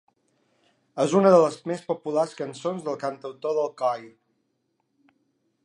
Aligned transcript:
És 1.03 1.11
una 1.19 1.33
de 1.35 1.41
les 1.43 1.57
més 1.71 1.83
populars 1.91 2.33
cançons 2.39 2.87
del 2.87 2.97
cantautor 3.05 3.55
d'Alcoi. 3.59 4.09